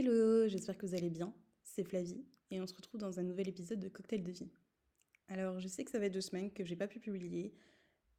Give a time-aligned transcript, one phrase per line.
[0.00, 1.34] Hello, j'espère que vous allez bien.
[1.64, 4.48] C'est Flavie et on se retrouve dans un nouvel épisode de Cocktail de vie.
[5.26, 7.52] Alors, je sais que ça fait deux semaines que j'ai pas pu publier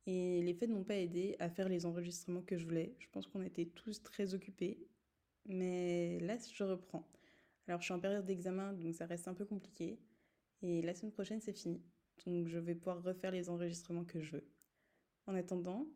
[0.05, 2.97] et les fêtes m'ont pas aidé à faire les enregistrements que je voulais.
[2.99, 4.77] Je pense qu'on était tous très occupés,
[5.45, 7.09] mais là je reprends.
[7.65, 10.01] Alors, je suis en période d'examen donc ça reste un peu compliqué
[10.61, 11.81] et la semaine prochaine c'est fini.
[12.25, 14.47] Donc, je vais pouvoir refaire les enregistrements que je veux.
[15.27, 15.87] En attendant,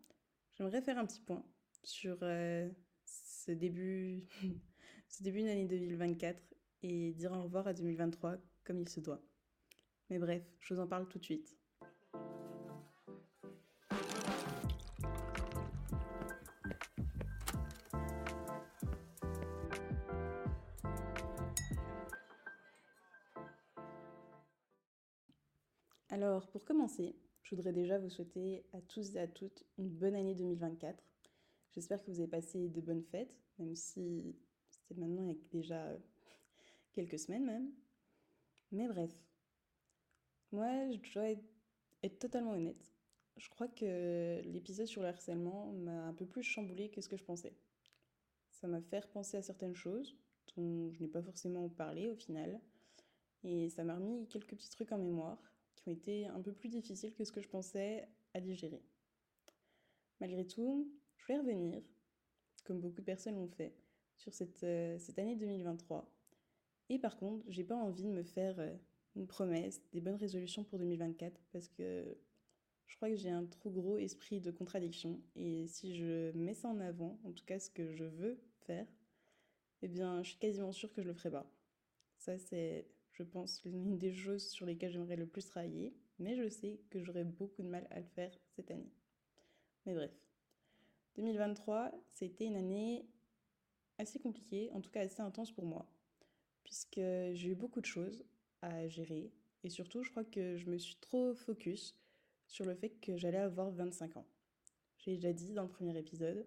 [0.54, 1.43] j'aimerais faire un petit point
[1.84, 2.70] sur euh,
[3.04, 4.23] ce début,
[5.14, 6.41] ce début d'année 2024
[6.82, 9.21] et dire au revoir à 2023 comme il se doit.
[10.10, 11.55] Mais bref, je vous en parle tout de suite.
[26.10, 30.16] Alors, pour commencer, je voudrais déjà vous souhaiter à tous et à toutes une bonne
[30.16, 31.04] année 2024
[31.74, 34.36] J'espère que vous avez passé de bonnes fêtes, même si
[34.88, 35.97] c'est maintenant il y a déjà
[36.94, 37.72] quelques semaines même.
[38.72, 39.11] Mais bref,
[40.52, 41.30] moi je dois
[42.03, 42.91] être, totalement honnête.
[43.38, 47.17] Je crois que l'épisode sur le harcèlement m'a un peu plus chamboulé que ce que
[47.17, 47.53] je pensais.
[48.52, 50.16] Ça m'a fait penser à certaines choses
[50.55, 52.59] dont je n'ai pas forcément parlé au final.
[53.43, 55.41] Et ça m'a remis quelques petits trucs en mémoire
[55.75, 58.81] qui ont été un peu plus difficiles que ce que je pensais à digérer.
[60.19, 61.81] Malgré tout, je voulais revenir,
[62.63, 63.75] comme beaucoup de personnes l'ont fait,
[64.17, 66.09] sur cette, euh, cette année 2023.
[66.89, 68.73] Et par contre, j'ai pas envie de me faire euh,
[69.16, 72.17] une promesse, des bonnes résolutions pour 2024, parce que
[72.88, 75.20] je crois que j'ai un trop gros esprit de contradiction.
[75.36, 78.88] Et si je mets ça en avant, en tout cas ce que je veux faire,
[79.81, 81.52] eh bien, je suis quasiment sûre que je le ferai pas.
[82.17, 85.94] Ça, c'est, je pense, l'une des choses sur lesquelles j'aimerais le plus travailler.
[86.20, 88.92] Mais je sais que j'aurai beaucoup de mal à le faire cette année.
[89.86, 90.11] Mais bref.
[91.16, 93.05] 2023, c'était une année
[93.97, 95.88] assez compliquée, en tout cas assez intense pour moi,
[96.63, 98.23] puisque j'ai eu beaucoup de choses
[98.61, 99.31] à gérer.
[99.63, 101.97] Et surtout, je crois que je me suis trop focus
[102.47, 104.27] sur le fait que j'allais avoir 25 ans.
[104.98, 106.45] J'ai déjà dit dans le premier épisode,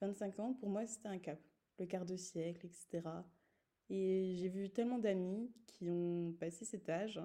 [0.00, 1.40] 25 ans, pour moi, c'était un cap,
[1.78, 3.08] le quart de siècle, etc.
[3.88, 7.20] Et j'ai vu tellement d'amis qui ont passé cet âge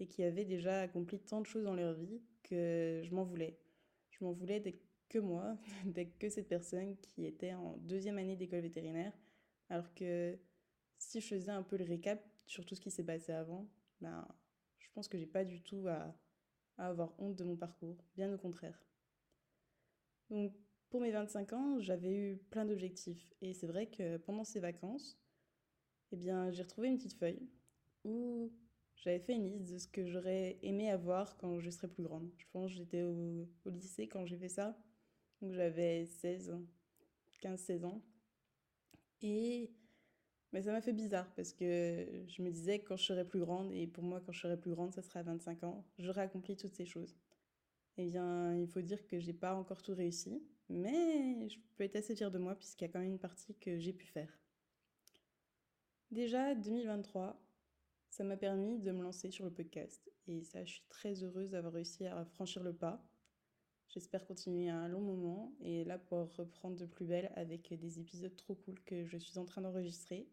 [0.00, 3.58] et qui avaient déjà accompli tant de choses dans leur vie que je m'en voulais.
[4.10, 5.56] Je m'en voulais d'être que moi,
[6.18, 9.12] que cette personne qui était en deuxième année d'école vétérinaire.
[9.68, 10.38] Alors que
[10.98, 13.68] si je faisais un peu le récap sur tout ce qui s'est passé avant,
[14.00, 14.26] ben,
[14.78, 16.14] je pense que j'ai pas du tout à,
[16.78, 18.80] avoir honte de mon parcours, bien au contraire.
[20.30, 20.54] Donc
[20.90, 23.28] pour mes 25 ans, j'avais eu plein d'objectifs.
[23.40, 25.18] Et c'est vrai que pendant ces vacances,
[26.12, 27.48] eh bien, j'ai retrouvé une petite feuille
[28.04, 28.52] où
[28.96, 32.30] j'avais fait une liste de ce que j'aurais aimé avoir quand je serais plus grande.
[32.36, 34.78] Je pense que j'étais au, au lycée quand j'ai fait ça.
[35.40, 36.56] Donc j'avais 16,
[37.42, 38.02] 15-16 ans.
[39.22, 39.70] Et
[40.52, 43.40] mais ça m'a fait bizarre parce que je me disais que quand je serais plus
[43.40, 46.22] grande, et pour moi quand je serais plus grande, ça sera à 25 ans, j'aurais
[46.22, 47.16] accompli toutes ces choses.
[47.98, 51.96] Eh bien, il faut dire que j'ai pas encore tout réussi, mais je peux être
[51.96, 54.38] assez fière de moi puisqu'il y a quand même une partie que j'ai pu faire.
[56.10, 57.38] Déjà, 2023,
[58.08, 60.10] ça m'a permis de me lancer sur le podcast.
[60.26, 63.04] Et ça, je suis très heureuse d'avoir réussi à franchir le pas.
[63.88, 68.36] J'espère continuer un long moment et là pour reprendre de plus belle avec des épisodes
[68.36, 70.28] trop cool que je suis en train d'enregistrer.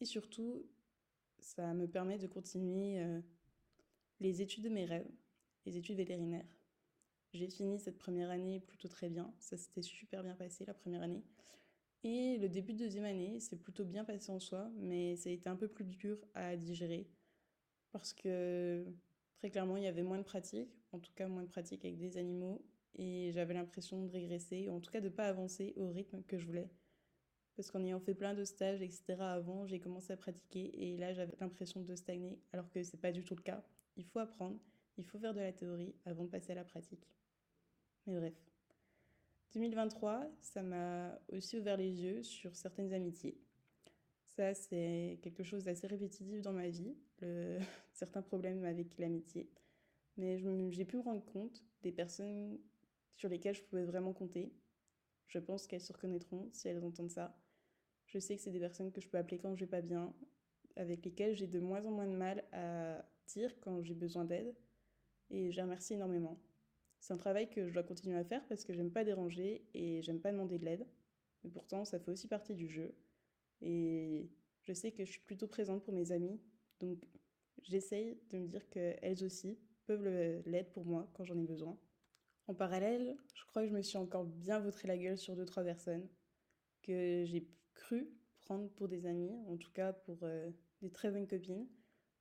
[0.00, 0.64] Et surtout,
[1.40, 3.20] ça me permet de continuer euh,
[4.20, 5.10] les études de mes rêves,
[5.64, 6.46] les études vétérinaires.
[7.32, 11.02] J'ai fini cette première année plutôt très bien, ça s'était super bien passé la première
[11.02, 11.24] année.
[12.04, 15.32] Et le début de deuxième année, c'est plutôt bien passé en soi, mais ça a
[15.32, 17.10] été un peu plus dur à digérer
[17.90, 18.84] parce que
[19.38, 21.98] Très clairement, il y avait moins de pratique, en tout cas moins de pratique avec
[21.98, 22.64] des animaux,
[22.94, 26.38] et j'avais l'impression de régresser, ou en tout cas de pas avancer au rythme que
[26.38, 26.70] je voulais.
[27.54, 29.16] Parce qu'en ayant fait plein de stages, etc.
[29.20, 33.12] avant, j'ai commencé à pratiquer, et là j'avais l'impression de stagner, alors que c'est pas
[33.12, 33.62] du tout le cas.
[33.96, 34.58] Il faut apprendre,
[34.96, 37.06] il faut faire de la théorie avant de passer à la pratique.
[38.06, 38.34] Mais bref.
[39.54, 43.38] 2023, ça m'a aussi ouvert les yeux sur certaines amitiés.
[44.26, 46.94] Ça, c'est quelque chose d'assez répétitif dans ma vie,
[47.92, 49.50] certains problèmes avec l'amitié.
[50.16, 50.38] Mais
[50.70, 52.58] j'ai pu me rendre compte des personnes
[53.14, 54.52] sur lesquelles je pouvais vraiment compter.
[55.28, 57.36] Je pense qu'elles se reconnaîtront si elles entendent ça.
[58.06, 60.14] Je sais que c'est des personnes que je peux appeler quand je vais pas bien,
[60.76, 64.54] avec lesquelles j'ai de moins en moins de mal à dire quand j'ai besoin d'aide.
[65.30, 66.40] Et je remercie énormément.
[67.00, 70.02] C'est un travail que je dois continuer à faire parce que j'aime pas déranger et
[70.02, 70.86] j'aime pas demander de l'aide.
[71.42, 72.94] Mais pourtant, ça fait aussi partie du jeu.
[73.60, 74.30] Et
[74.62, 76.40] je sais que je suis plutôt présente pour mes amis.
[76.80, 76.98] Donc,
[77.62, 80.06] j'essaye de me dire qu'elles aussi peuvent
[80.46, 81.78] l'aide pour moi quand j'en ai besoin.
[82.48, 85.44] En parallèle, je crois que je me suis encore bien vautré la gueule sur deux,
[85.44, 86.08] trois personnes
[86.82, 88.08] que j'ai cru
[88.40, 90.50] prendre pour des amis, en tout cas pour euh,
[90.80, 91.66] des très bonnes copines,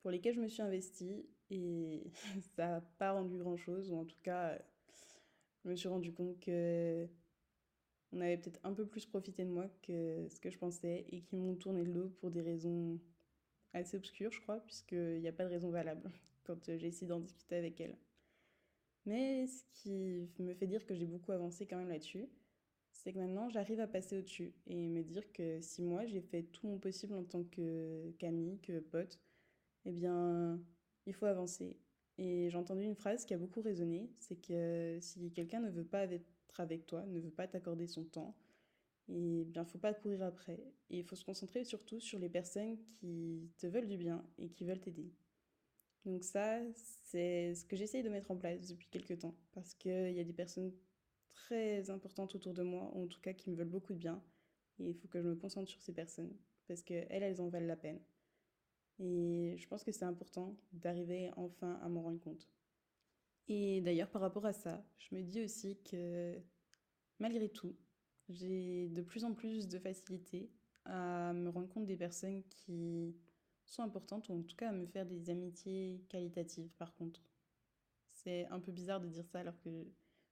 [0.02, 2.12] pour lesquelles je me suis investie et
[2.56, 4.58] ça n'a pas rendu grand-chose, ou en tout cas,
[5.64, 7.08] je me suis rendu compte que
[8.12, 11.22] on avait peut-être un peu plus profité de moi que ce que je pensais et
[11.22, 13.00] qui m'ont tourné le dos pour des raisons
[13.76, 16.10] assez obscures, je crois, puisqu'il n'y a pas de raison valable
[16.46, 17.98] quand j'ai essayé d'en discuter avec elles.
[19.06, 22.28] Mais ce qui me fait dire que j'ai beaucoup avancé quand même là-dessus,
[22.92, 26.44] c'est que maintenant j'arrive à passer au-dessus et me dire que si moi j'ai fait
[26.44, 29.20] tout mon possible en tant que qu'amie, que pote,
[29.86, 30.60] eh bien
[31.06, 31.78] il faut avancer.
[32.18, 35.84] Et j'ai entendu une phrase qui a beaucoup résonné, c'est que si quelqu'un ne veut
[35.86, 36.26] pas être
[36.60, 38.36] avec toi, ne veut pas t'accorder son temps,
[39.08, 40.64] et bien faut pas courir après.
[40.90, 44.50] Et il faut se concentrer surtout sur les personnes qui te veulent du bien et
[44.50, 45.12] qui veulent t'aider.
[46.06, 50.14] Donc ça, c'est ce que j'essaye de mettre en place depuis quelques temps, parce qu'il
[50.14, 50.72] y a des personnes
[51.30, 54.24] très importantes autour de moi, ou en tout cas qui me veulent beaucoup de bien,
[54.80, 56.38] et il faut que je me concentre sur ces personnes,
[56.68, 58.00] parce qu'elles, elles en valent la peine.
[59.00, 62.48] Et je pense que c'est important d'arriver enfin à m'en rendre compte.
[63.48, 66.40] Et d'ailleurs, par rapport à ça, je me dis aussi que
[67.20, 67.76] malgré tout,
[68.30, 70.50] j'ai de plus en plus de facilité
[70.86, 73.16] à me rendre compte des personnes qui
[73.66, 77.22] sont importantes, ou en tout cas à me faire des amitiés qualitatives par contre.
[78.12, 79.88] C'est un peu bizarre de dire ça alors que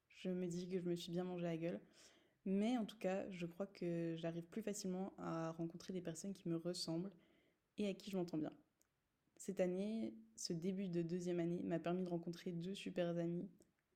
[0.07, 1.81] je me dis que je me suis bien mangé la gueule.
[2.45, 6.49] Mais en tout cas, je crois que j'arrive plus facilement à rencontrer des personnes qui
[6.49, 7.11] me ressemblent
[7.77, 8.51] et à qui je m'entends bien.
[9.37, 13.49] Cette année, ce début de deuxième année m'a permis de rencontrer deux super amis.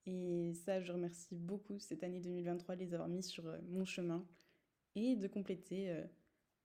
[0.08, 3.84] Et ça, je remercie beaucoup cette année 2023 de les avoir mis sur euh, mon
[3.84, 4.26] chemin
[4.96, 6.04] et de compléter euh,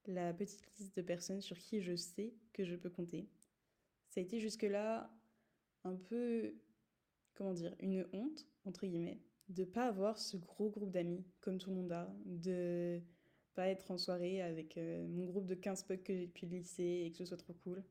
[0.07, 3.29] la petite liste de personnes sur qui je sais que je peux compter.
[4.11, 5.11] Ça a été jusque-là
[5.83, 6.55] un peu,
[7.35, 11.71] comment dire, une honte, entre guillemets, de pas avoir ce gros groupe d'amis comme tout
[11.71, 13.01] le monde a, de
[13.55, 16.59] pas être en soirée avec euh, mon groupe de 15 potes que j'ai depuis le
[16.59, 17.83] lycée et que ce soit trop cool.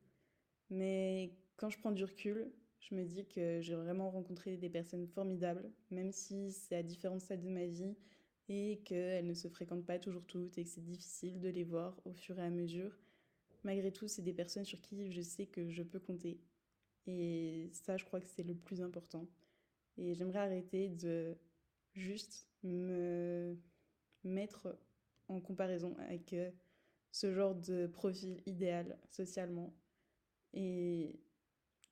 [0.70, 2.50] Mais quand je prends du recul,
[2.82, 7.20] je me dis que j'ai vraiment rencontré des personnes formidables, même si c'est à différents
[7.20, 7.94] stades de ma vie
[8.48, 11.96] et qu'elles ne se fréquentent pas toujours toutes et que c'est difficile de les voir
[12.04, 12.98] au fur et à mesure.
[13.62, 16.40] Malgré tout, c'est des personnes sur qui je sais que je peux compter.
[17.06, 19.28] Et ça, je crois que c'est le plus important.
[19.96, 21.36] Et j'aimerais arrêter de
[21.94, 23.56] juste me
[24.24, 24.76] mettre
[25.28, 26.50] en comparaison avec euh,
[27.12, 29.72] ce genre de profil idéal socialement
[30.54, 31.20] et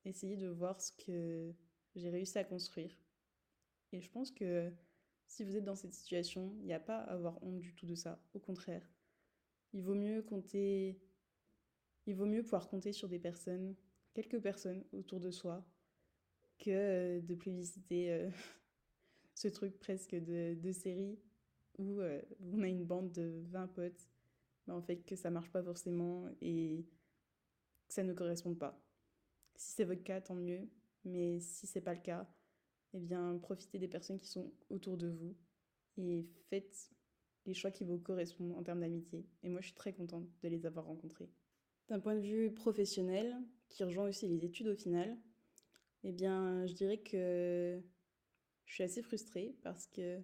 [0.05, 1.53] essayer de voir ce que
[1.95, 2.97] j'ai réussi à construire.
[3.91, 4.71] Et je pense que
[5.27, 7.85] si vous êtes dans cette situation, il n'y a pas à avoir honte du tout
[7.85, 8.21] de ça.
[8.33, 8.87] Au contraire,
[9.73, 10.99] il vaut mieux compter,
[12.05, 13.75] il vaut mieux pouvoir compter sur des personnes,
[14.13, 15.65] quelques personnes autour de soi,
[16.59, 18.29] que de plébisciter euh,
[19.33, 21.19] ce truc presque de, série
[21.77, 24.09] où euh, on a une bande de 20 potes,
[24.67, 26.85] mais en fait que ça marche pas forcément et
[27.87, 28.79] que ça ne correspond pas.
[29.55, 30.69] Si c'est votre cas, tant mieux,
[31.05, 32.27] mais si c'est pas le cas,
[32.93, 35.35] eh bien, profitez des personnes qui sont autour de vous
[35.97, 36.91] et faites
[37.45, 39.25] les choix qui vous correspondent en termes d'amitié.
[39.43, 41.29] Et moi, je suis très contente de les avoir rencontrés.
[41.87, 43.35] D'un point de vue professionnel,
[43.69, 45.17] qui rejoint aussi les études au final,
[46.03, 47.81] eh bien, je dirais que
[48.65, 50.19] je suis assez frustrée parce que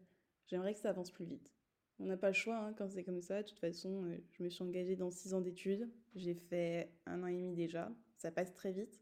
[0.48, 1.54] j'aimerais que ça avance plus vite.
[2.00, 3.42] On n'a pas le choix hein, quand c'est comme ça.
[3.42, 5.90] De toute façon, euh, je me suis engagée dans six ans d'études.
[6.16, 7.92] J'ai fait un an et demi déjà.
[8.18, 9.02] Ça passe très vite.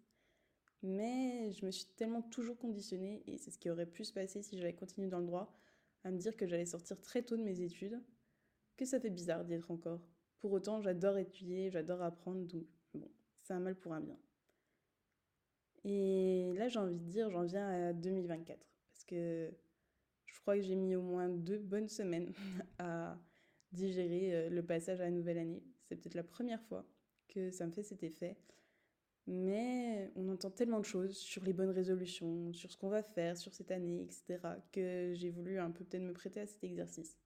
[0.83, 4.41] Mais je me suis tellement toujours conditionnée, et c'est ce qui aurait pu se passer
[4.41, 5.53] si j'avais continué dans le droit,
[6.03, 7.99] à me dire que j'allais sortir très tôt de mes études,
[8.77, 10.01] que ça fait bizarre d'y être encore.
[10.39, 13.09] Pour autant, j'adore étudier, j'adore apprendre, donc bon,
[13.41, 14.17] c'est un mal pour un bien.
[15.83, 18.59] Et là, j'ai envie de dire, j'en viens à 2024,
[18.91, 19.51] parce que
[20.25, 22.33] je crois que j'ai mis au moins deux bonnes semaines
[22.79, 23.17] à
[23.71, 25.63] digérer euh, le passage à la nouvelle année.
[25.83, 26.85] C'est peut-être la première fois
[27.27, 28.37] que ça me fait cet effet.
[29.27, 33.37] Mais on entend tellement de choses sur les bonnes résolutions, sur ce qu'on va faire
[33.37, 34.39] sur cette année, etc.,
[34.71, 37.17] que j'ai voulu un peu peut-être me prêter à cet exercice.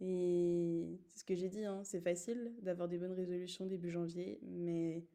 [0.00, 4.40] Et c'est ce que j'ai dit, hein, c'est facile d'avoir des bonnes résolutions début janvier,
[4.42, 5.06] mais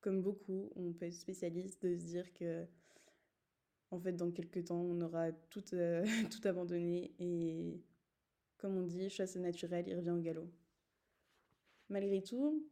[0.00, 2.66] comme beaucoup, on peut être spécialiste de se dire que,
[3.90, 7.82] en fait, dans quelques temps, on aura tout, euh, tout abandonné et,
[8.58, 10.48] comme on dit, chasse naturelle, il revient au galop.
[11.88, 12.66] Malgré tout,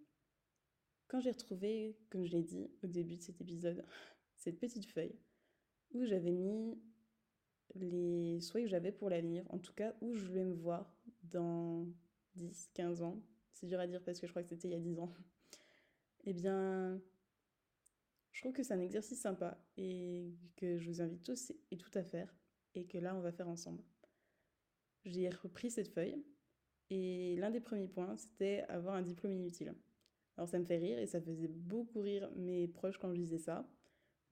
[1.08, 3.84] quand j'ai retrouvé, comme je l'ai dit au début de cet épisode,
[4.36, 5.16] cette petite feuille
[5.92, 6.78] où j'avais mis
[7.75, 10.92] les souhaits que j'avais pour l'avenir, en tout cas où je vais me voir
[11.25, 11.86] dans
[12.34, 13.22] 10, 15 ans,
[13.52, 15.12] c'est dur à dire parce que je crois que c'était il y a 10 ans,
[16.25, 17.00] eh bien,
[18.32, 21.90] je trouve que c'est un exercice sympa et que je vous invite tous et tout
[21.94, 22.34] à faire
[22.75, 23.82] et que là, on va faire ensemble.
[25.04, 26.22] J'ai repris cette feuille
[26.90, 29.75] Et l'un des premiers points, c'était avoir un diplôme inutile.
[30.37, 33.38] Alors ça me fait rire et ça faisait beaucoup rire mes proches quand je disais
[33.38, 33.69] ça.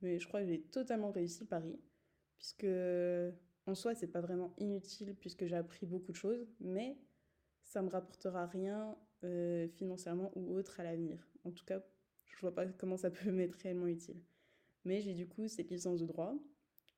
[0.03, 1.81] Mais je crois que j'ai totalement réussi le pari.
[2.37, 2.67] Puisque
[3.67, 6.47] en soi, c'est pas vraiment inutile puisque j'ai appris beaucoup de choses.
[6.61, 6.99] Mais
[7.63, 11.27] ça me rapportera rien euh, financièrement ou autre à l'avenir.
[11.45, 11.83] En tout cas,
[12.27, 14.21] je vois pas comment ça peut m'être réellement utile.
[14.85, 16.35] Mais j'ai du coup cette licence de droit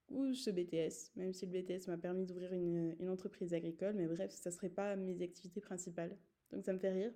[0.09, 4.07] ou ce BTS, même si le BTS m'a permis d'ouvrir une, une, entreprise agricole, mais
[4.07, 6.17] bref, ça serait pas mes activités principales.
[6.53, 7.13] Donc ça me fait rire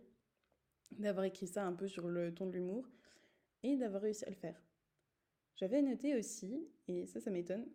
[0.92, 2.88] d'avoir écrit ça un peu sur le ton de l'humour
[3.62, 4.60] et d'avoir réussi à le faire.
[5.56, 7.66] J'avais noté aussi, et ça, ça m'étonne,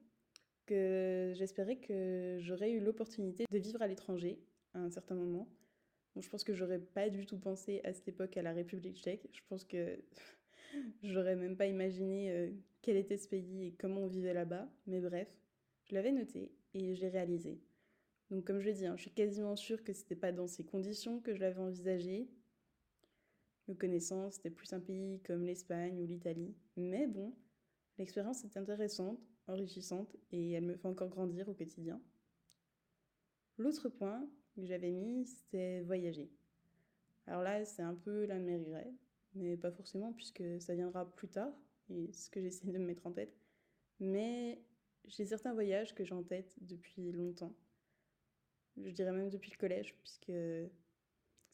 [0.66, 4.40] que j'espérais que j'aurais eu l'opportunité de vivre à l'étranger
[4.74, 5.48] à un certain moment.
[6.16, 9.28] Je pense que j'aurais pas du tout pensé à cette époque à la République tchèque.
[9.32, 10.00] Je pense que
[11.04, 14.68] j'aurais même pas imaginé euh, quel était ce pays et comment on vivait là-bas.
[14.88, 15.28] Mais bref,
[15.84, 17.60] je l'avais noté et je l'ai réalisé.
[18.32, 20.64] Donc comme je l'ai dit, hein, je suis quasiment sûre que c'était pas dans ces
[20.64, 22.28] conditions que je l'avais envisagé.
[23.68, 26.54] Me connaissant, c'était plus un pays comme l'Espagne ou l'Italie.
[26.78, 27.34] Mais bon,
[27.98, 32.00] l'expérience est intéressante, enrichissante et elle me fait encore grandir au quotidien.
[33.58, 36.30] L'autre point que j'avais mis, c'était voyager.
[37.28, 38.94] Alors là, c'est un peu l'un de mes regrets,
[39.34, 41.54] mais pas forcément puisque ça viendra plus tard
[41.90, 43.36] et ce que j'essaie de me mettre en tête.
[44.00, 44.62] Mais
[45.06, 47.56] j'ai certains voyages que j'ai en tête depuis longtemps.
[48.78, 50.32] Je dirais même depuis le collège, puisque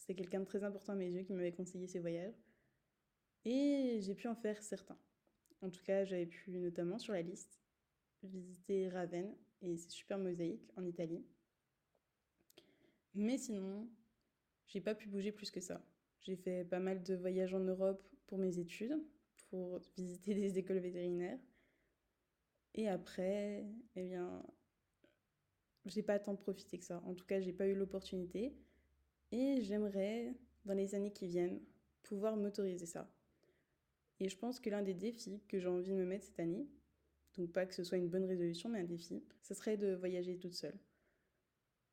[0.01, 2.33] c'est quelqu'un de très important à mes yeux qui m'avait conseillé ces voyages.
[3.45, 4.97] Et j'ai pu en faire certains.
[5.61, 7.61] En tout cas, j'avais pu notamment sur la liste
[8.23, 11.25] visiter Ravenne et ses super mosaïques en Italie.
[13.13, 13.89] Mais sinon,
[14.67, 15.83] j'ai pas pu bouger plus que ça.
[16.21, 18.95] J'ai fait pas mal de voyages en Europe pour mes études,
[19.49, 21.39] pour visiter des écoles vétérinaires.
[22.75, 23.65] Et après,
[23.95, 24.43] eh bien,
[25.85, 27.01] j'ai pas tant profité que ça.
[27.05, 28.55] En tout cas, j'ai pas eu l'opportunité.
[29.31, 30.33] Et j'aimerais,
[30.65, 31.61] dans les années qui viennent,
[32.03, 33.09] pouvoir m'autoriser ça.
[34.19, 36.67] Et je pense que l'un des défis que j'ai envie de me mettre cette année,
[37.37, 40.37] donc pas que ce soit une bonne résolution, mais un défi, ce serait de voyager
[40.37, 40.77] toute seule.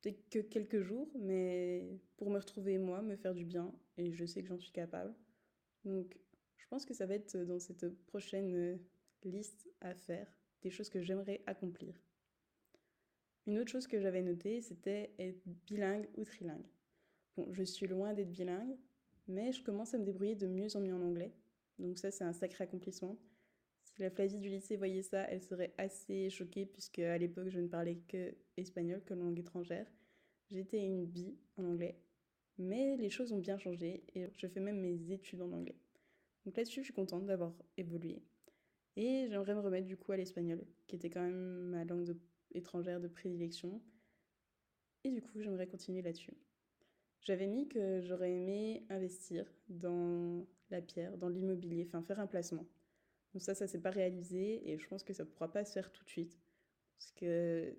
[0.01, 4.25] Peut-être que quelques jours, mais pour me retrouver moi, me faire du bien, et je
[4.25, 5.13] sais que j'en suis capable.
[5.85, 6.17] Donc
[6.57, 8.79] je pense que ça va être dans cette prochaine
[9.23, 10.31] liste à faire,
[10.61, 11.95] des choses que j'aimerais accomplir.
[13.47, 16.67] Une autre chose que j'avais notée, c'était être bilingue ou trilingue.
[17.51, 18.75] Je suis loin d'être bilingue,
[19.27, 21.33] mais je commence à me débrouiller de mieux en mieux en anglais.
[21.77, 23.17] Donc ça, c'est un sacré accomplissement.
[23.83, 27.59] Si la Flavie du lycée voyait ça, elle serait assez choquée puisque à l'époque, je
[27.59, 29.87] ne parlais que espagnol, que langue étrangère.
[30.51, 31.99] J'étais une bi en anglais,
[32.57, 35.77] mais les choses ont bien changé et je fais même mes études en anglais.
[36.45, 38.23] Donc là-dessus, je suis contente d'avoir évolué.
[38.95, 42.17] Et j'aimerais me remettre du coup à l'espagnol, qui était quand même ma langue
[42.51, 43.81] étrangère de prédilection.
[45.03, 46.33] Et du coup, j'aimerais continuer là-dessus.
[47.21, 52.65] J'avais mis que j'aurais aimé investir dans la pierre, dans l'immobilier, enfin faire un placement.
[53.33, 55.91] Donc ça, ça s'est pas réalisé et je pense que ça pourra pas se faire
[55.91, 56.39] tout de suite
[56.97, 57.75] parce que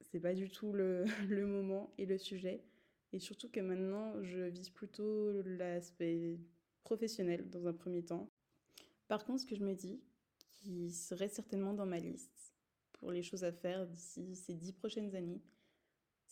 [0.00, 2.64] c'est pas du tout le, le, moment et le sujet.
[3.12, 6.38] Et surtout que maintenant, je vise plutôt l'aspect
[6.82, 8.30] professionnel dans un premier temps.
[9.08, 10.00] Par contre, ce que je me dis,
[10.48, 12.54] qui serait certainement dans ma liste
[12.92, 15.42] pour les choses à faire d'ici ces dix prochaines années,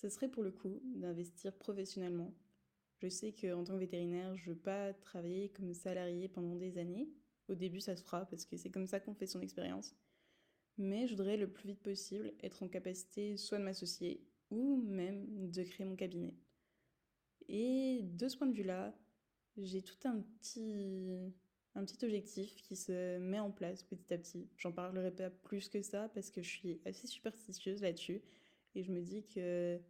[0.00, 2.32] ce serait pour le coup d'investir professionnellement.
[3.00, 6.78] Je sais qu'en tant que vétérinaire, je ne veux pas travailler comme salarié pendant des
[6.78, 7.08] années.
[7.48, 9.96] Au début, ça se fera parce que c'est comme ça qu'on fait son expérience.
[10.76, 15.50] Mais je voudrais le plus vite possible être en capacité soit de m'associer ou même
[15.50, 16.34] de créer mon cabinet.
[17.48, 18.96] Et de ce point de vue-là,
[19.56, 21.16] j'ai tout un petit,
[21.74, 24.48] un petit objectif qui se met en place petit à petit.
[24.56, 28.22] J'en parlerai pas plus que ça parce que je suis assez superstitieuse là-dessus
[28.74, 29.80] et je me dis que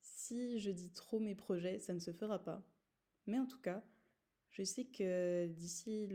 [0.00, 2.64] si je dis trop mes projets, ça ne se fera pas.
[3.26, 3.84] Mais en tout cas,
[4.50, 6.08] je sais que d'ici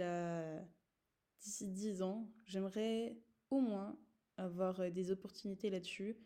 [1.39, 3.18] d'ici 10 ans, j'aimerais
[3.50, 3.98] au moins
[4.38, 6.18] avoir des opportunités là-dessus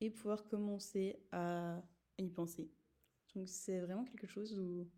[0.00, 1.82] et pouvoir commencer à
[2.18, 2.70] y penser.
[3.34, 4.88] Donc c'est vraiment quelque chose où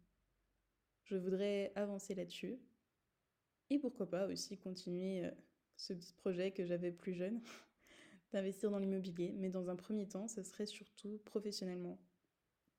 [1.04, 2.58] je voudrais avancer là-dessus.
[3.70, 5.30] Et pourquoi pas aussi continuer euh,
[5.76, 7.40] ce petit projet que j'avais plus jeune
[8.32, 11.98] d'investir dans l'immobilier, mais dans un premier temps, ce serait surtout professionnellement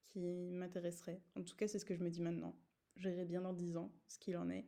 [0.05, 1.21] qui m'intéresserait.
[1.35, 2.55] En tout cas, c'est ce que je me dis maintenant.
[2.95, 4.67] J'irai bien dans 10 ans ce qu'il en est.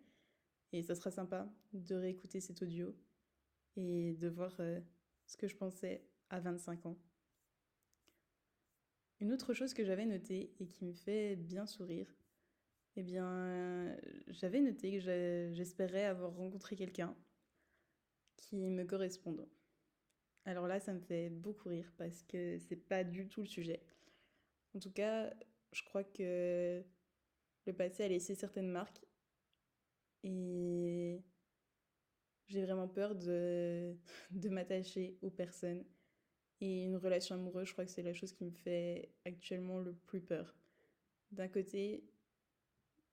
[0.72, 2.96] Et ça sera sympa de réécouter cet audio
[3.76, 4.80] et de voir euh,
[5.26, 6.98] ce que je pensais à 25 ans.
[9.20, 12.14] Une autre chose que j'avais notée et qui me fait bien sourire,
[12.98, 13.96] eh bien,
[14.28, 15.00] j'avais noté que
[15.54, 17.16] j'espérais avoir rencontré quelqu'un
[18.36, 19.48] qui me corresponde.
[20.46, 23.82] Alors là, ça me fait beaucoup rire parce que c'est pas du tout le sujet.
[24.76, 25.34] En tout cas,
[25.72, 26.84] je crois que
[27.66, 29.02] le passé a laissé certaines marques
[30.24, 31.24] et
[32.48, 33.96] j'ai vraiment peur de,
[34.32, 35.84] de m'attacher aux personnes.
[36.62, 39.94] Et une relation amoureuse, je crois que c'est la chose qui me fait actuellement le
[39.94, 40.56] plus peur.
[41.32, 42.06] D'un côté,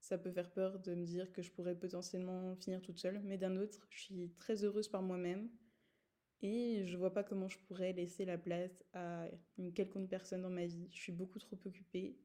[0.01, 3.39] ça peut faire peur de me dire que je pourrais potentiellement finir toute seule, mais
[3.39, 5.49] d'un autre, je suis très heureuse par moi-même
[6.43, 9.27] et je vois pas comment je pourrais laisser la place à
[9.59, 10.89] une quelconque personne dans ma vie.
[10.91, 12.19] Je suis beaucoup trop occupée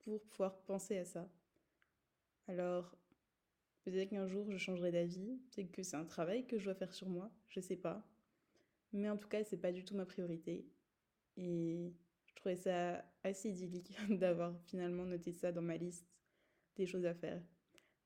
[0.00, 1.28] pour pouvoir penser à ça.
[2.48, 2.96] Alors,
[3.84, 6.92] peut-être qu'un jour je changerai d'avis, peut-être que c'est un travail que je dois faire
[6.92, 8.06] sur moi, je sais pas.
[8.92, 10.66] Mais en tout cas, c'est pas du tout ma priorité.
[11.36, 11.92] Et
[12.26, 16.06] je trouvais ça assez idyllique d'avoir finalement noté ça dans ma liste
[16.76, 17.42] des choses à faire.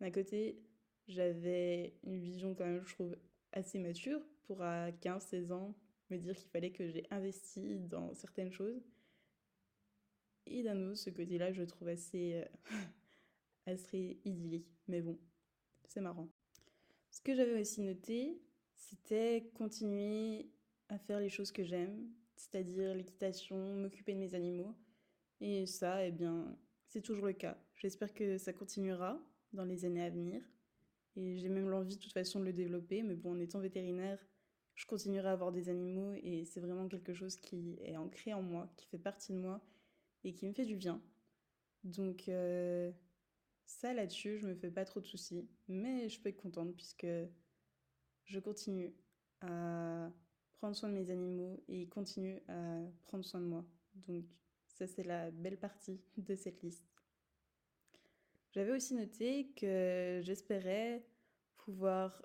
[0.00, 0.62] D'un côté,
[1.08, 3.16] j'avais une vision quand même, je trouve,
[3.52, 5.74] assez mature pour à 15-16 ans
[6.10, 8.82] me dire qu'il fallait que j'ai investi dans certaines choses.
[10.46, 12.44] Et d'un autre, ce côté-là, je trouve assez, euh,
[13.66, 14.68] assez idyllique.
[14.88, 15.18] Mais bon,
[15.84, 16.28] c'est marrant.
[17.10, 18.40] Ce que j'avais aussi noté,
[18.74, 20.50] c'était continuer
[20.88, 24.74] à faire les choses que j'aime, c'est-à-dire l'équitation, m'occuper de mes animaux.
[25.40, 26.56] Et ça, eh bien,
[26.88, 27.56] c'est toujours le cas.
[27.76, 29.20] J'espère que ça continuera
[29.52, 30.42] dans les années à venir.
[31.16, 33.02] Et j'ai même l'envie de toute façon de le développer.
[33.02, 34.18] Mais bon, en étant vétérinaire,
[34.74, 38.42] je continuerai à avoir des animaux et c'est vraiment quelque chose qui est ancré en
[38.42, 39.60] moi, qui fait partie de moi
[40.24, 41.02] et qui me fait du bien.
[41.84, 42.90] Donc euh,
[43.66, 47.06] ça là-dessus, je me fais pas trop de soucis, mais je peux être contente puisque
[48.24, 48.94] je continue
[49.42, 50.10] à
[50.54, 53.64] prendre soin de mes animaux et ils continuent à prendre soin de moi.
[54.08, 54.24] Donc
[54.66, 56.89] ça c'est la belle partie de cette liste.
[58.52, 61.06] J'avais aussi noté que j'espérais
[61.56, 62.24] pouvoir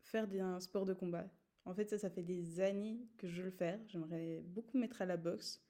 [0.00, 1.26] faire un sport de combat.
[1.64, 3.80] En fait, ça, ça fait des années que je veux le faire.
[3.88, 5.64] J'aimerais beaucoup mettre à la boxe.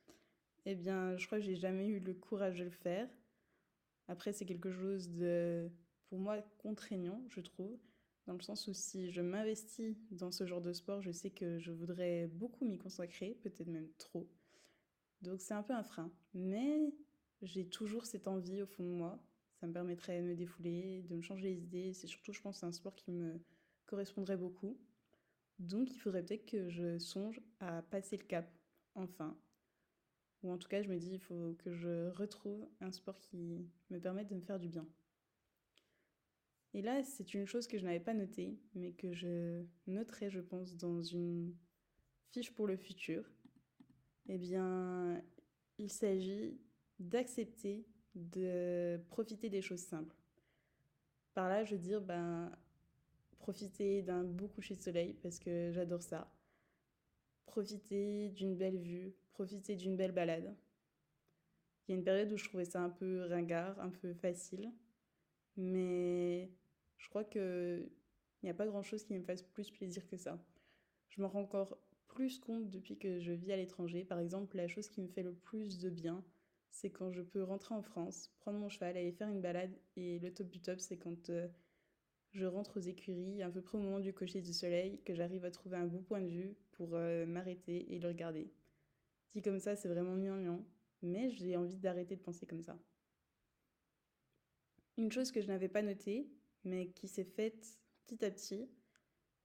[0.64, 3.08] Eh bien, je crois que j'ai jamais eu le courage de le faire.
[4.08, 5.70] Après, c'est quelque chose de,
[6.08, 7.78] pour moi, contraignant, je trouve,
[8.26, 11.58] dans le sens où si je m'investis dans ce genre de sport, je sais que
[11.58, 14.28] je voudrais beaucoup m'y consacrer, peut-être même trop.
[15.20, 16.12] Donc c'est un peu un frein.
[16.34, 16.92] Mais
[17.42, 19.22] j'ai toujours cette envie au fond de moi.
[19.62, 21.92] Ça me permettrait de me défouler, de me changer les idées.
[21.92, 23.40] C'est surtout, je pense, un sport qui me
[23.86, 24.76] correspondrait beaucoup.
[25.60, 28.52] Donc il faudrait peut-être que je songe à passer le cap,
[28.96, 29.38] enfin.
[30.42, 33.70] Ou en tout cas, je me dis, il faut que je retrouve un sport qui
[33.90, 34.84] me permette de me faire du bien.
[36.74, 40.40] Et là, c'est une chose que je n'avais pas notée, mais que je noterai, je
[40.40, 41.54] pense, dans une
[42.32, 43.30] fiche pour le futur.
[44.26, 45.22] Eh bien,
[45.78, 46.58] il s'agit
[46.98, 50.16] d'accepter de profiter des choses simples.
[51.34, 52.52] Par là, je veux dire, ben,
[53.38, 56.30] profiter d'un beau coucher de soleil parce que j'adore ça.
[57.46, 60.54] Profiter d'une belle vue, profiter d'une belle balade.
[61.86, 64.70] Il y a une période où je trouvais ça un peu ringard, un peu facile,
[65.56, 66.50] mais
[66.98, 67.88] je crois que
[68.42, 70.38] il n'y a pas grand chose qui me fasse plus plaisir que ça.
[71.08, 74.04] Je me rends encore plus compte depuis que je vis à l'étranger.
[74.04, 76.24] Par exemple, la chose qui me fait le plus de bien,
[76.72, 79.78] c'est quand je peux rentrer en France, prendre mon cheval, aller faire une balade.
[79.96, 81.46] Et le top du top, c'est quand euh,
[82.32, 85.44] je rentre aux écuries, à peu près au moment du cocher du soleil, que j'arrive
[85.44, 88.50] à trouver un beau point de vue pour euh, m'arrêter et le regarder.
[89.34, 90.64] Dit comme ça, c'est vraiment gnangnan,
[91.02, 92.78] mais j'ai envie d'arrêter de penser comme ça.
[94.96, 96.26] Une chose que je n'avais pas notée,
[96.64, 98.68] mais qui s'est faite petit à petit,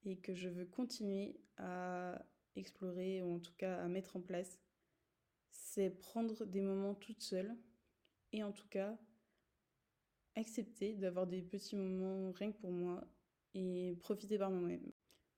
[0.06, 4.60] et que je veux continuer à explorer, ou en tout cas à mettre en place,
[5.58, 7.54] c'est prendre des moments toute seule,
[8.32, 8.98] et en tout cas
[10.36, 13.04] accepter d'avoir des petits moments rien que pour moi
[13.54, 14.92] et profiter par moi-même.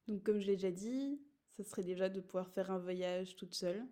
[0.08, 3.56] Donc comme je l'ai déjà dit, ça serait déjà de pouvoir faire un voyage toute
[3.56, 3.86] seule,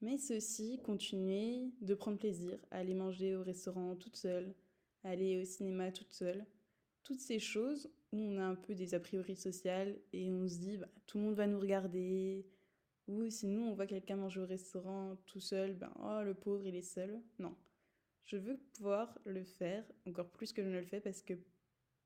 [0.00, 4.54] mais c'est aussi continuer de prendre plaisir à aller manger au restaurant toute seule,
[5.04, 6.44] aller au cinéma toute seule.
[7.04, 10.56] Toutes ces choses où on a un peu des a priori sociales et on se
[10.56, 12.46] dit bah, tout le monde va nous regarder,
[13.06, 16.66] ou si nous on voit quelqu'un manger au restaurant tout seul, ben oh le pauvre
[16.66, 17.20] il est seul.
[17.38, 17.54] Non,
[18.24, 21.34] je veux pouvoir le faire encore plus que je ne le fais parce que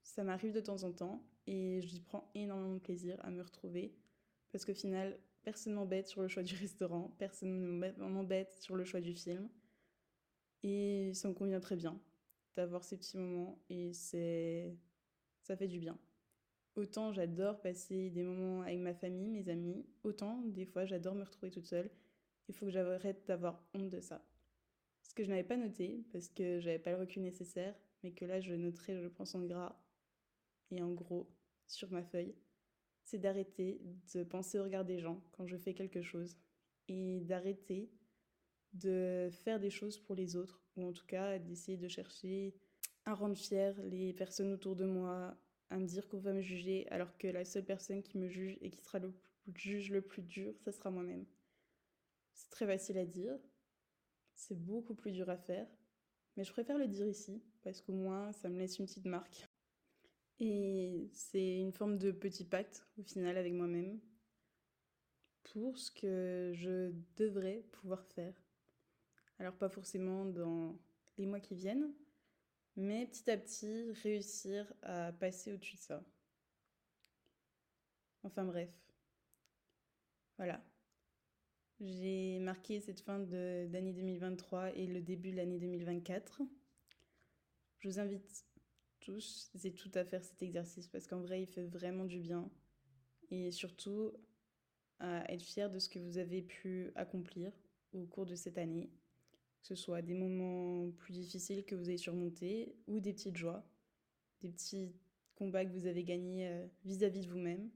[0.02, 3.94] ça m'arrive de temps en temps et j'y prends énormément de plaisir à me retrouver
[4.50, 8.84] parce qu'au final, personne m'embête sur le choix du restaurant, personne ne m'embête sur le
[8.84, 9.48] choix du film
[10.62, 12.00] et ça me convient très bien
[12.56, 14.76] d'avoir ces petits moments et c'est
[15.42, 15.96] ça fait du bien.
[16.78, 21.24] Autant j'adore passer des moments avec ma famille, mes amis, autant des fois j'adore me
[21.24, 21.90] retrouver toute seule.
[22.48, 24.24] Il faut que j'arrête d'avoir honte de ça.
[25.02, 28.24] Ce que je n'avais pas noté, parce que j'avais pas le recul nécessaire, mais que
[28.24, 29.76] là je noterai, je pense, en gras
[30.70, 31.28] et en gros
[31.66, 32.36] sur ma feuille,
[33.02, 33.80] c'est d'arrêter
[34.14, 36.38] de penser au regard des gens quand je fais quelque chose
[36.86, 37.90] et d'arrêter
[38.72, 42.54] de faire des choses pour les autres ou en tout cas d'essayer de chercher
[43.04, 45.36] à rendre fier les personnes autour de moi,
[45.70, 48.58] à me dire qu'on va me juger, alors que la seule personne qui me juge
[48.60, 49.12] et qui sera le
[49.54, 51.26] juge le plus dur, ça sera moi-même.
[52.34, 53.38] C'est très facile à dire,
[54.34, 55.66] c'est beaucoup plus dur à faire,
[56.36, 59.48] mais je préfère le dire ici, parce qu'au moins ça me laisse une petite marque.
[60.40, 63.98] Et c'est une forme de petit pacte au final avec moi-même
[65.42, 68.40] pour ce que je devrais pouvoir faire.
[69.38, 70.78] Alors pas forcément dans
[71.16, 71.92] les mois qui viennent,
[72.78, 76.04] mais petit à petit réussir à passer au-dessus de ça.
[78.22, 78.70] Enfin bref.
[80.36, 80.64] Voilà.
[81.80, 86.42] J'ai marqué cette fin d'année 2023 et le début de l'année 2024.
[87.80, 88.46] Je vous invite
[89.00, 92.48] tous et toutes à faire cet exercice parce qu'en vrai, il fait vraiment du bien.
[93.30, 94.12] Et surtout,
[95.00, 97.52] à être fier de ce que vous avez pu accomplir
[97.92, 98.88] au cours de cette année.
[99.68, 103.62] Ce soit des moments plus difficiles que vous avez surmontés ou des petites joies,
[104.40, 104.94] des petits
[105.34, 107.68] combats que vous avez gagnés euh, vis-à-vis de vous-même.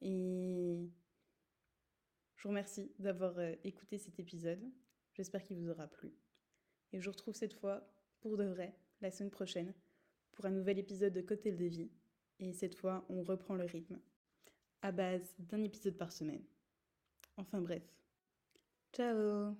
[0.00, 0.90] Et
[2.34, 4.58] je vous remercie d'avoir euh, écouté cet épisode.
[5.12, 6.12] J'espère qu'il vous aura plu.
[6.92, 9.72] Et je vous retrouve cette fois, pour de vrai, la semaine prochaine,
[10.32, 11.92] pour un nouvel épisode de Cocktail de vie.
[12.40, 14.00] Et cette fois, on reprend le rythme.
[14.82, 16.42] À base d'un épisode par semaine.
[17.36, 17.84] Enfin bref.
[18.92, 19.54] Ciao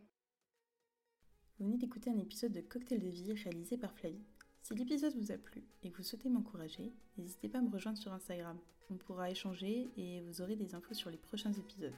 [1.58, 4.24] Vous venez d'écouter un épisode de Cocktail de vie réalisé par Flavie.
[4.60, 7.96] Si l'épisode vous a plu et que vous souhaitez m'encourager, n'hésitez pas à me rejoindre
[7.96, 8.58] sur Instagram.
[8.90, 11.94] On pourra échanger et vous aurez des infos sur les prochains épisodes.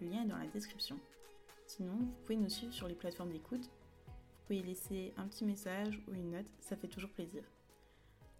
[0.00, 0.98] Le lien est dans la description.
[1.66, 3.68] Sinon, vous pouvez nous suivre sur les plateformes d'écoute.
[4.06, 7.44] Vous pouvez laisser un petit message ou une note, ça fait toujours plaisir.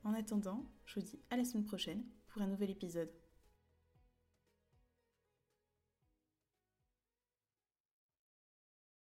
[0.03, 3.11] En attendant, je vous dis à la semaine prochaine pour un nouvel épisode.